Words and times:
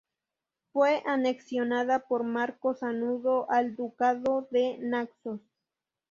Fue 0.73 1.03
anexionada 1.05 1.99
por 2.07 2.23
Marco 2.23 2.73
Sanudo 2.73 3.45
al 3.51 3.75
Ducado 3.75 4.47
de 4.49 4.79
Naxos. 4.79 5.41